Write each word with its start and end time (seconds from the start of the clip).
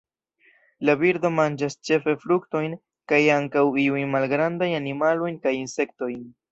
La 0.89 0.95
birdo 1.01 1.31
manĝas 1.33 1.77
ĉefe 1.89 2.17
fruktojn 2.25 2.75
kaj 3.13 3.23
ankaŭ 3.37 3.67
iujn 3.87 4.13
malgrandajn 4.19 4.79
animalojn 4.83 5.43
kaj 5.47 5.59
insektojn. 5.65 6.23